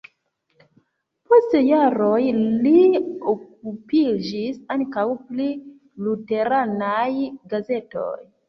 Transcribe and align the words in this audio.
Post 1.31 1.51
jaroj 1.59 2.21
li 2.63 2.73
okupiĝis 3.33 4.57
ankaŭ 4.77 5.05
pri 5.29 5.51
luteranaj 6.09 7.09
gazetoj. 7.55 8.13